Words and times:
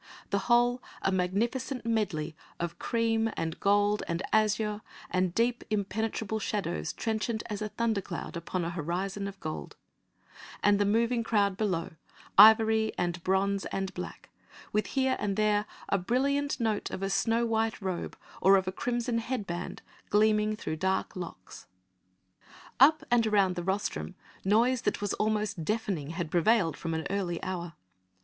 The 0.31 0.39
whole, 0.49 0.81
a 1.03 1.11
magnificent 1.11 1.85
medley 1.85 2.35
of 2.59 2.79
cream 2.79 3.29
and 3.37 3.59
gold 3.59 4.01
and 4.07 4.23
azure, 4.33 4.81
and 5.11 5.35
deep 5.35 5.63
impenetrable 5.69 6.39
shadows 6.39 6.91
trenchant 6.91 7.43
as 7.51 7.61
a 7.61 7.69
thunder 7.69 8.01
cloud 8.01 8.35
upon 8.35 8.65
an 8.65 8.71
horizon 8.71 9.27
of 9.27 9.39
gold, 9.39 9.75
and 10.63 10.79
the 10.79 10.87
moving 10.87 11.23
crowd 11.23 11.55
below, 11.55 11.91
ivory 12.35 12.91
and 12.97 13.23
bronze 13.23 13.65
and 13.65 13.93
black, 13.93 14.29
with 14.73 14.87
here 14.87 15.17
and 15.19 15.37
there 15.37 15.67
the 15.91 15.99
brilliant 15.99 16.59
note 16.59 16.89
of 16.89 17.03
a 17.03 17.07
snow 17.11 17.45
white 17.45 17.79
robe 17.79 18.17
or 18.41 18.55
of 18.57 18.67
crimson 18.75 19.19
head 19.19 19.45
band 19.45 19.83
gleaming 20.09 20.55
through 20.55 20.77
dark 20.77 21.15
locks. 21.15 21.67
Up 22.79 23.03
and 23.11 23.27
around 23.27 23.55
the 23.55 23.61
rostrum, 23.63 24.15
noise 24.43 24.81
that 24.81 24.99
was 24.99 25.13
almost 25.19 25.63
deafening 25.63 26.09
had 26.09 26.31
prevailed 26.31 26.75
from 26.75 26.95
an 26.95 27.05
early 27.11 27.37
hour. 27.43 27.73